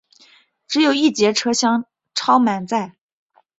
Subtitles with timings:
[0.67, 2.93] 只有一节车厢超满载